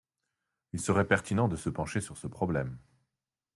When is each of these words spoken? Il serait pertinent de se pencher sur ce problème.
Il 0.73 0.81
serait 0.81 1.05
pertinent 1.05 1.47
de 1.47 1.55
se 1.55 1.69
pencher 1.69 2.01
sur 2.01 2.17
ce 2.17 2.25
problème. 2.25 2.75